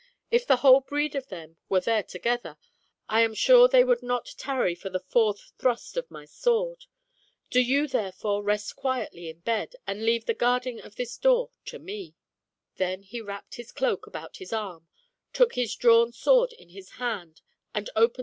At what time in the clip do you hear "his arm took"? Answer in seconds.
14.37-15.53